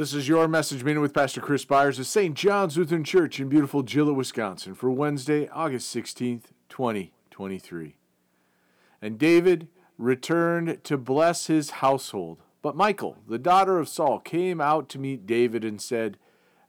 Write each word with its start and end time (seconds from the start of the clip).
This 0.00 0.14
is 0.14 0.28
your 0.28 0.48
Message 0.48 0.82
Minute 0.82 1.02
with 1.02 1.12
Pastor 1.12 1.42
Chris 1.42 1.66
Byars 1.66 1.98
of 1.98 2.06
St. 2.06 2.34
John's 2.34 2.78
Lutheran 2.78 3.04
Church 3.04 3.38
in 3.38 3.50
beautiful 3.50 3.82
Gillett, 3.82 4.16
Wisconsin 4.16 4.74
for 4.74 4.90
Wednesday, 4.90 5.46
August 5.48 5.94
16th, 5.94 6.44
2023. 6.70 7.96
And 9.02 9.18
David 9.18 9.68
returned 9.98 10.82
to 10.84 10.96
bless 10.96 11.48
his 11.48 11.68
household. 11.82 12.38
But 12.62 12.78
Michal, 12.78 13.18
the 13.28 13.36
daughter 13.38 13.78
of 13.78 13.90
Saul, 13.90 14.20
came 14.20 14.58
out 14.58 14.88
to 14.88 14.98
meet 14.98 15.26
David 15.26 15.66
and 15.66 15.82
said, 15.82 16.16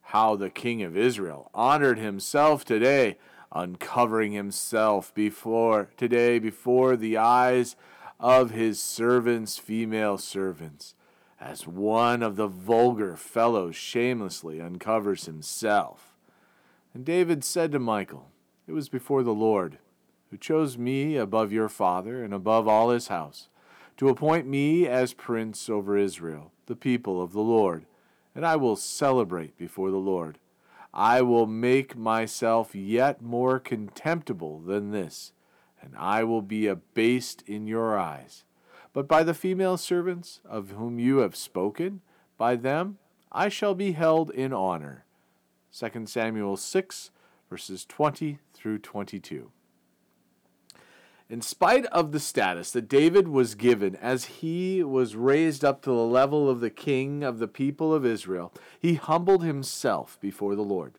How 0.02 0.36
the 0.36 0.50
king 0.50 0.84
of 0.84 0.98
Israel 0.98 1.50
honored 1.54 2.00
himself 2.00 2.66
today, 2.66 3.18
uncovering 3.54 4.34
himself 4.34 5.14
before 5.16 5.90
today 5.96 6.38
before 6.38 6.98
the 6.98 7.16
eyes 7.16 7.78
of 8.20 8.52
his 8.52 8.82
servants, 8.82 9.58
female 9.58 10.18
servants 10.18 10.96
as 11.42 11.66
one 11.66 12.22
of 12.22 12.36
the 12.36 12.48
vulgar 12.48 13.16
fellows 13.16 13.76
shamelessly 13.76 14.62
uncovers 14.62 15.26
himself. 15.26 16.16
And 16.94 17.04
David 17.04 17.44
said 17.44 17.72
to 17.72 17.80
Michal, 17.80 18.30
It 18.68 18.74
was 18.74 18.90
before 18.90 19.24
the 19.24 19.34
Lord, 19.34 19.80
who 20.30 20.38
chose 20.38 20.78
me 20.78 21.18
above 21.18 21.52
your 21.52 21.68
father 21.68 22.24
and 22.24 22.32
above 22.32 22.68
all 22.68 22.92
his 22.92 23.08
house, 23.08 23.50
to 23.98 24.08
appoint 24.08 24.48
me 24.48 24.88
as 24.88 25.14
prince 25.14 25.68
over 25.68 25.98
Israel, 25.98 26.52
the 26.68 26.76
people 26.76 27.22
of 27.22 27.34
the 27.34 27.42
Lord, 27.42 27.86
and 28.36 28.46
I 28.46 28.56
will 28.56 28.76
celebrate 28.76 29.58
before 29.58 29.90
the 29.90 29.98
Lord. 29.98 30.38
I 30.94 31.22
will 31.22 31.48
make 31.48 31.98
myself 31.98 32.76
yet 32.76 33.22
more 33.22 33.60
contemptible 33.60 34.60
than 34.60 34.92
this, 34.92 35.34
and 35.82 35.96
I 35.98 36.24
will 36.24 36.42
be 36.42 36.68
abased 36.68 37.44
in 37.48 37.66
your 37.66 37.98
eyes. 37.98 38.44
But 38.94 39.08
by 39.08 39.24
the 39.24 39.34
female 39.34 39.78
servants 39.78 40.42
of 40.44 40.72
whom 40.72 41.00
you 41.00 41.18
have 41.20 41.36
spoken, 41.36 42.02
by 42.38 42.56
them 42.56 42.98
I 43.32 43.50
shall 43.50 43.76
be 43.76 43.94
held 43.94 44.30
in 44.32 44.52
honor. 44.52 45.06
2 45.78 46.06
Samuel 46.06 46.58
6, 46.58 47.12
verses 47.50 47.86
20 47.86 48.40
through 48.54 48.80
22. 48.80 49.52
In 51.30 51.42
spite 51.42 51.86
of 51.86 52.12
the 52.12 52.20
status 52.20 52.72
that 52.72 52.90
David 52.90 53.30
was 53.30 53.56
given 53.56 53.96
as 53.96 54.26
he 54.26 54.84
was 54.84 55.16
raised 55.16 55.64
up 55.64 55.82
to 55.84 55.90
the 55.90 55.96
level 55.96 56.50
of 56.50 56.60
the 56.60 56.70
king 56.70 57.24
of 57.24 57.40
the 57.40 57.48
people 57.48 57.94
of 57.94 58.06
Israel, 58.06 58.52
he 58.78 58.96
humbled 58.96 59.42
himself 59.42 60.18
before 60.20 60.56
the 60.56 60.62
Lord. 60.62 60.96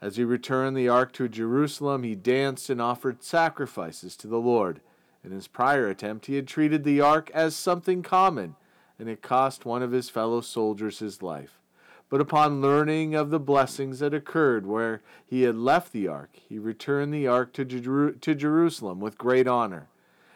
As 0.00 0.16
he 0.16 0.22
returned 0.22 0.76
the 0.76 0.88
ark 0.88 1.12
to 1.14 1.28
Jerusalem, 1.28 2.04
he 2.04 2.14
danced 2.14 2.70
and 2.70 2.80
offered 2.80 3.24
sacrifices 3.24 4.16
to 4.18 4.28
the 4.28 4.38
Lord. 4.38 4.80
In 5.26 5.32
his 5.32 5.48
prior 5.48 5.88
attempt, 5.88 6.26
he 6.26 6.36
had 6.36 6.46
treated 6.46 6.84
the 6.84 7.00
ark 7.00 7.32
as 7.34 7.56
something 7.56 8.00
common, 8.00 8.54
and 8.96 9.08
it 9.08 9.22
cost 9.22 9.66
one 9.66 9.82
of 9.82 9.90
his 9.90 10.08
fellow 10.08 10.40
soldiers 10.40 11.00
his 11.00 11.20
life. 11.20 11.60
But 12.08 12.20
upon 12.20 12.60
learning 12.60 13.16
of 13.16 13.30
the 13.30 13.40
blessings 13.40 13.98
that 13.98 14.14
occurred 14.14 14.66
where 14.66 15.02
he 15.26 15.42
had 15.42 15.56
left 15.56 15.92
the 15.92 16.06
ark, 16.06 16.30
he 16.48 16.60
returned 16.60 17.12
the 17.12 17.26
ark 17.26 17.52
to, 17.54 17.64
Jer- 17.64 18.12
to 18.12 18.34
Jerusalem 18.36 19.00
with 19.00 19.18
great 19.18 19.48
honor. 19.48 19.88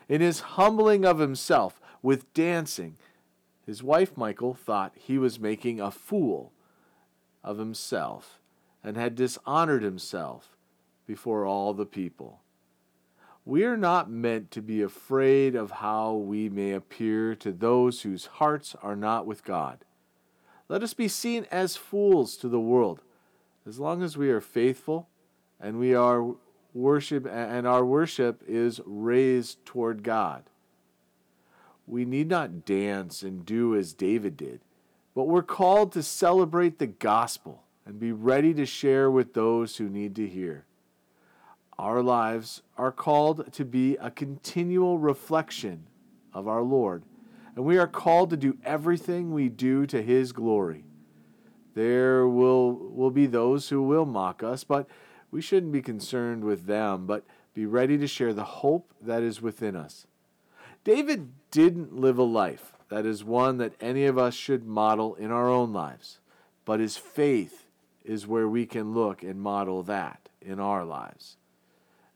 In 0.09 0.21
his 0.21 0.41
humbling 0.41 1.05
of 1.05 1.21
himself 1.21 1.81
with 2.03 2.35
dancing, 2.35 2.97
his 3.65 3.85
wife 3.85 4.17
Michal 4.17 4.55
thought 4.55 4.93
he 4.97 5.19
was 5.19 5.39
making 5.39 5.81
a 5.81 5.93
fool 5.93 6.53
of 7.45 7.59
himself 7.59 8.41
and 8.83 8.97
had 8.97 9.15
dishonored 9.15 9.85
himself 9.85 10.57
before 11.07 11.47
all 11.47 11.73
the 11.73 11.87
people. 11.87 12.41
We 13.45 13.65
are 13.65 13.77
not 13.77 14.11
meant 14.11 14.51
to 14.53 14.63
be 14.63 14.83
afraid 14.83 15.55
of 15.55 15.71
how 15.71 16.15
we 16.15 16.49
may 16.49 16.73
appear 16.73 17.35
to 17.37 17.53
those 17.53 18.03
whose 18.03 18.27
hearts 18.27 18.77
are 18.83 18.97
not 18.97 19.27
with 19.27 19.45
God. 19.45 19.85
Let 20.69 20.83
us 20.83 20.95
be 20.95 21.09
seen 21.09 21.47
as 21.51 21.77
fools 21.77 22.37
to 22.37 22.49
the 22.49 22.61
world, 22.61 23.03
as 23.67 23.81
long 23.81 24.03
as 24.03 24.17
we 24.17 24.31
are 24.31 24.41
faithful 24.41 25.09
and 25.59 25.79
we 25.79 25.95
are 25.95 26.35
worship 26.75 27.27
and 27.27 27.67
our 27.67 27.85
worship 27.85 28.43
is 28.47 28.81
raised 28.85 29.65
toward 29.65 30.03
God. 30.03 30.45
We 31.87 32.05
need 32.05 32.29
not 32.29 32.65
dance 32.65 33.23
and 33.23 33.45
do 33.45 33.75
as 33.75 33.93
David 33.93 34.37
did, 34.37 34.61
but 35.15 35.25
we're 35.25 35.43
called 35.43 35.93
to 35.93 36.03
celebrate 36.03 36.79
the 36.79 36.87
gospel 36.87 37.65
and 37.85 37.99
be 37.99 38.13
ready 38.13 38.55
to 38.55 38.65
share 38.65 39.11
with 39.11 39.35
those 39.35 39.79
who 39.79 39.89
need 39.89 40.15
to 40.17 40.29
hear. 40.29 40.67
Our 41.81 42.03
lives 42.03 42.61
are 42.77 42.93
called 42.93 43.55
to 43.55 43.65
be 43.65 43.97
a 43.97 44.11
continual 44.11 44.99
reflection 44.99 45.87
of 46.35 46.47
our 46.47 46.61
Lord, 46.61 47.05
and 47.57 47.65
we 47.65 47.79
are 47.79 47.87
called 47.87 48.29
to 48.31 48.37
do 48.37 48.59
everything 48.63 49.33
we 49.33 49.49
do 49.49 49.87
to 49.87 50.03
His 50.03 50.33
glory. 50.33 50.85
There 51.73 52.29
will, 52.29 52.75
will 52.75 53.11
be 53.11 53.25
those 53.25 53.71
who 53.71 53.83
will 53.83 54.05
mock 54.05 54.43
us, 54.43 54.63
but 54.63 54.89
we 55.31 55.41
shouldn't 55.41 55.73
be 55.73 55.81
concerned 55.81 56.45
with 56.45 56.67
them, 56.67 57.07
but 57.07 57.25
be 57.55 57.65
ready 57.65 57.97
to 57.97 58.07
share 58.07 58.35
the 58.35 58.45
hope 58.45 58.93
that 59.01 59.23
is 59.23 59.41
within 59.41 59.75
us. 59.75 60.07
David 60.85 61.33
didn't 61.51 61.97
live 61.97 62.19
a 62.19 62.23
life 62.23 62.75
that 62.91 63.07
is 63.07 63.25
one 63.25 63.57
that 63.57 63.73
any 63.81 64.05
of 64.05 64.19
us 64.19 64.35
should 64.35 64.67
model 64.67 65.15
in 65.15 65.31
our 65.31 65.49
own 65.49 65.73
lives, 65.73 66.19
but 66.67 66.79
his 66.79 66.99
faith 66.99 67.69
is 68.05 68.27
where 68.27 68.51
we 68.51 68.67
can 68.67 68.93
look 68.93 69.23
and 69.23 69.41
model 69.41 69.83
that 69.85 70.29
in 70.43 70.61
our 70.61 70.85
lives. 70.85 71.39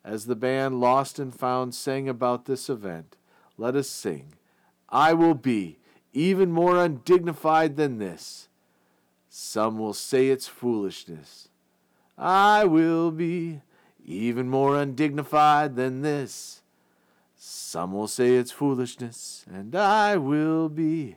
As 0.04 0.26
the 0.26 0.36
band 0.36 0.80
Lost 0.80 1.18
and 1.18 1.34
Found 1.34 1.74
sang 1.74 2.08
about 2.08 2.44
this 2.44 2.68
event, 2.68 3.16
let 3.56 3.74
us 3.74 3.88
sing, 3.88 4.34
I 4.90 5.14
will 5.14 5.34
be 5.34 5.78
even 6.12 6.52
more 6.52 6.76
undignified 6.76 7.76
than 7.76 7.98
this. 7.98 8.48
Some 9.30 9.78
will 9.78 9.94
say 9.94 10.28
it's 10.28 10.46
foolishness. 10.46 11.48
I 12.18 12.64
will 12.64 13.10
be 13.10 13.62
even 14.04 14.48
more 14.48 14.76
undignified 14.76 15.74
than 15.74 16.02
this. 16.02 16.62
Some 17.36 17.92
will 17.92 18.06
say 18.06 18.36
it's 18.36 18.52
foolishness, 18.52 19.44
and 19.52 19.74
I 19.74 20.16
will 20.16 20.68
be 20.68 21.16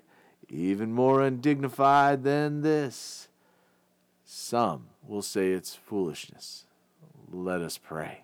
even 0.49 0.91
more 0.91 1.21
undignified 1.21 2.23
than 2.23 2.61
this. 2.61 3.27
Some 4.25 4.87
will 5.07 5.21
say 5.21 5.51
it's 5.51 5.75
foolishness. 5.75 6.65
Let 7.31 7.61
us 7.61 7.77
pray. 7.77 8.23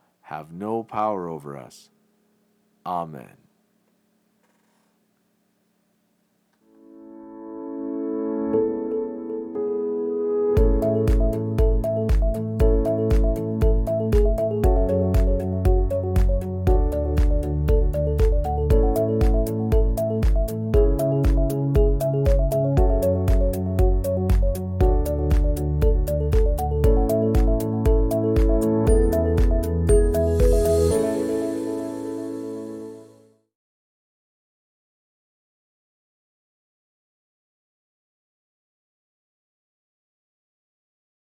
have 0.31 0.53
no 0.53 0.81
power 0.81 1.27
over 1.27 1.57
us. 1.57 1.89
Amen. 2.85 3.35